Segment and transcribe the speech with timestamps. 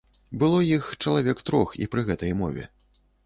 [0.43, 2.63] Было іх чалавек трох і пры гэтай мове.